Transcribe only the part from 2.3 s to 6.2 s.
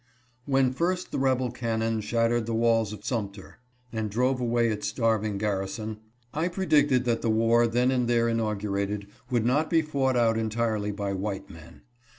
the walls of Sumter and drove away its starving garrison,